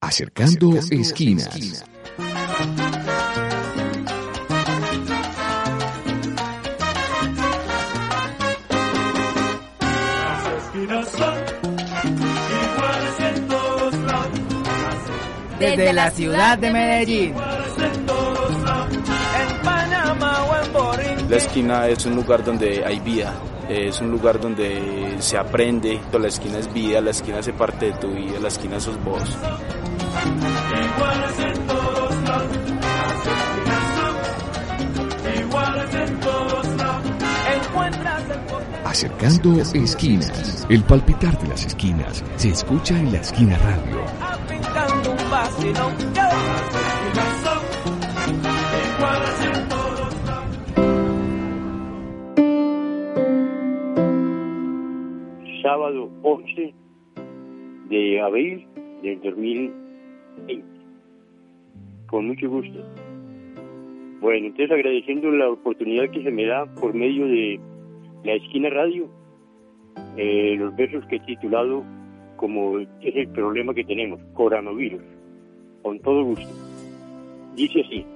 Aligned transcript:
Acercando, 0.00 0.76
esquinas. 0.90 1.50
Desde 15.58 15.92
la 15.92 16.10
ciudad 16.12 16.58
de 16.58 16.70
Medellín. 16.70 17.34
La 21.28 21.36
esquina 21.36 21.88
es 21.88 22.06
un 22.06 22.14
lugar 22.14 22.44
donde 22.44 22.84
hay 22.84 23.00
vida, 23.00 23.34
es 23.68 24.00
un 24.00 24.10
lugar 24.10 24.40
donde 24.40 25.16
se 25.20 25.36
aprende, 25.36 26.00
la 26.18 26.28
esquina 26.28 26.58
es 26.58 26.72
vida, 26.72 27.00
la 27.00 27.10
esquina 27.10 27.38
hace 27.38 27.52
parte 27.52 27.86
de 27.86 27.92
tu 27.92 28.08
vida, 28.08 28.40
la 28.40 28.48
esquina 28.48 28.80
sos 28.80 29.02
vos. 29.04 29.22
Acercando 38.84 39.60
esquinas. 39.60 40.66
El 40.68 40.82
palpitar 40.82 41.38
de 41.38 41.48
las 41.48 41.66
esquinas 41.66 42.24
se 42.36 42.48
escucha 42.48 42.98
en 42.98 43.12
la 43.12 43.18
esquina 43.18 43.56
radio. 43.58 44.02
Sábado 55.68 56.08
11 56.22 56.72
de 57.90 58.20
abril 58.22 58.66
del 59.02 59.20
2020. 59.20 60.64
Con 62.06 62.28
mucho 62.28 62.48
gusto. 62.48 62.82
Bueno, 64.22 64.46
entonces 64.46 64.70
agradeciendo 64.70 65.30
la 65.30 65.50
oportunidad 65.50 66.08
que 66.08 66.22
se 66.22 66.30
me 66.30 66.46
da 66.46 66.64
por 66.76 66.94
medio 66.94 67.26
de 67.26 67.60
la 68.24 68.32
esquina 68.32 68.70
radio, 68.70 69.10
eh, 70.16 70.56
los 70.58 70.74
versos 70.74 71.04
que 71.04 71.16
he 71.16 71.20
titulado 71.20 71.84
como 72.36 72.78
es 72.78 72.88
el 73.02 73.28
problema 73.28 73.74
que 73.74 73.84
tenemos, 73.84 74.18
coronavirus, 74.32 75.02
con 75.82 76.00
todo 76.00 76.24
gusto. 76.24 76.48
Dice 77.56 77.82
así, 77.82 78.06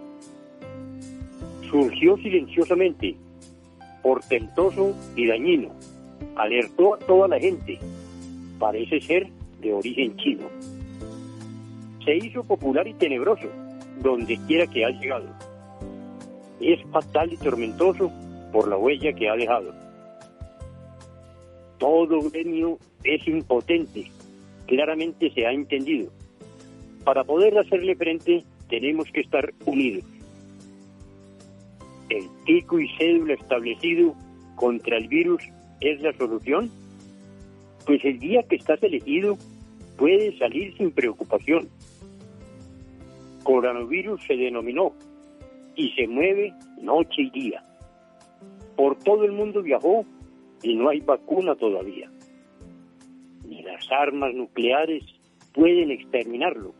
surgió 1.70 2.16
silenciosamente, 2.16 3.14
portentoso 4.02 4.96
y 5.16 5.26
dañino, 5.26 5.68
alertó 6.36 6.94
a 6.94 6.98
toda 6.98 7.28
la 7.28 7.38
gente, 7.38 7.78
parece 8.58 9.00
ser 9.00 9.28
de 9.60 9.72
origen 9.72 10.16
chino. 10.16 10.48
Se 12.04 12.16
hizo 12.16 12.42
popular 12.44 12.86
y 12.86 12.94
tenebroso 12.94 13.48
donde 14.00 14.36
quiera 14.46 14.66
que 14.66 14.84
ha 14.84 14.90
llegado. 14.90 15.28
Es 16.60 16.80
fatal 16.90 17.32
y 17.32 17.36
tormentoso 17.36 18.10
por 18.52 18.68
la 18.68 18.76
huella 18.76 19.12
que 19.12 19.28
ha 19.28 19.36
dejado. 19.36 19.72
Todo 21.78 22.20
gremio 22.30 22.78
es 23.04 23.26
impotente, 23.26 24.10
claramente 24.66 25.30
se 25.32 25.46
ha 25.46 25.52
entendido. 25.52 26.10
Para 27.04 27.24
poder 27.24 27.58
hacerle 27.58 27.96
frente 27.96 28.44
tenemos 28.68 29.10
que 29.12 29.20
estar 29.20 29.52
unidos. 29.64 30.04
¿El 32.08 32.28
pico 32.44 32.78
y 32.78 32.88
cédula 32.96 33.34
establecido 33.34 34.14
contra 34.56 34.98
el 34.98 35.08
virus 35.08 35.42
es 35.82 36.00
la 36.00 36.12
solución? 36.12 36.70
Pues 37.86 38.04
el 38.04 38.18
día 38.18 38.42
que 38.44 38.56
estás 38.56 38.82
elegido 38.82 39.36
puede 39.96 40.36
salir 40.38 40.76
sin 40.76 40.92
preocupación. 40.92 41.68
Coronavirus 43.42 44.22
se 44.26 44.36
denominó 44.36 44.92
y 45.74 45.90
se 45.92 46.06
mueve 46.06 46.52
noche 46.80 47.22
y 47.22 47.30
día. 47.30 47.64
Por 48.76 48.96
todo 48.98 49.24
el 49.24 49.32
mundo 49.32 49.62
viajó 49.62 50.04
y 50.62 50.74
no 50.76 50.88
hay 50.88 51.00
vacuna 51.00 51.54
todavía. 51.56 52.10
Ni 53.48 53.62
las 53.62 53.84
armas 53.90 54.32
nucleares 54.34 55.04
pueden 55.52 55.90
exterminarlo. 55.90 56.72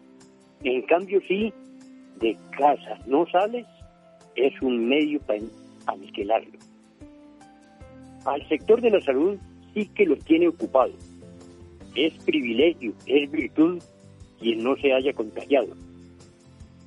En 0.62 0.82
cambio, 0.82 1.20
sí, 1.26 1.52
de 2.20 2.36
casa 2.56 2.98
no 3.06 3.26
sales, 3.26 3.66
es 4.36 4.60
un 4.62 4.88
medio 4.88 5.20
para 5.20 5.40
aniquilarlo. 5.86 6.58
Al 8.24 8.46
sector 8.48 8.80
de 8.80 8.90
la 8.90 9.00
salud 9.00 9.36
sí 9.74 9.86
que 9.94 10.06
lo 10.06 10.16
tiene 10.16 10.48
ocupado. 10.48 10.92
Es 11.94 12.14
privilegio, 12.24 12.92
es 13.06 13.30
virtud 13.30 13.82
quien 14.38 14.62
no 14.62 14.76
se 14.76 14.92
haya 14.92 15.12
contagiado. 15.12 15.74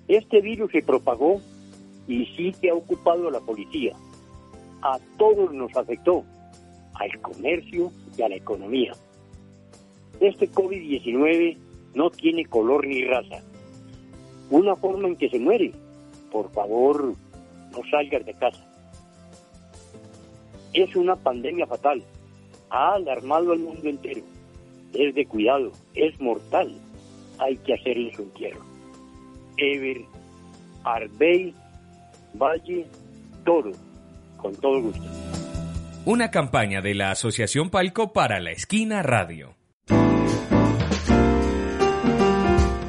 Este 0.07 0.41
virus 0.41 0.71
se 0.71 0.81
propagó 0.81 1.41
y 2.07 2.25
sí 2.37 2.53
que 2.61 2.69
ha 2.69 2.75
ocupado 2.75 3.27
a 3.27 3.31
la 3.31 3.39
policía. 3.39 3.93
A 4.81 4.99
todos 5.17 5.53
nos 5.53 5.75
afectó, 5.75 6.23
al 6.93 7.19
comercio 7.21 7.91
y 8.17 8.21
a 8.21 8.29
la 8.29 8.35
economía. 8.35 8.93
Este 10.19 10.49
COVID-19 10.49 11.57
no 11.95 12.09
tiene 12.11 12.45
color 12.45 12.87
ni 12.87 13.03
raza. 13.03 13.41
Una 14.49 14.75
forma 14.75 15.07
en 15.07 15.15
que 15.15 15.29
se 15.29 15.39
muere. 15.39 15.71
Por 16.31 16.51
favor, 16.51 17.13
no 17.71 17.89
salgas 17.89 18.25
de 18.25 18.33
casa. 18.33 18.64
Es 20.75 20.93
una 20.95 21.15
pandemia 21.15 21.65
fatal. 21.65 22.03
Ha 22.69 22.95
alarmado 22.95 23.53
al 23.53 23.59
mundo 23.59 23.87
entero. 23.87 24.21
Es 24.93 25.15
de 25.15 25.25
cuidado, 25.25 25.71
es 25.93 26.19
mortal. 26.19 26.75
Hay 27.39 27.55
que 27.57 27.73
hacerle 27.73 28.13
su 28.13 28.23
entierro. 28.23 28.61
Ever, 29.57 30.01
Arbey, 30.83 31.53
Valle, 32.33 32.85
Toro. 33.45 33.71
Con 34.37 34.53
todo 34.57 34.81
gusto. 34.81 35.03
Una 36.05 36.29
campaña 36.29 36.81
de 36.81 36.93
la 36.93 37.11
Asociación 37.11 37.69
Palco 37.69 38.11
para 38.13 38.39
la 38.39 38.51
Esquina 38.51 39.01
Radio. 39.01 39.55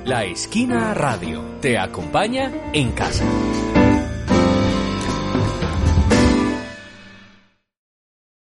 La 0.04 0.24
Esquina 0.24 0.92
Radio 0.92 1.42
te 1.60 1.78
acompaña 1.78 2.52
en 2.72 2.92
casa. 2.92 3.24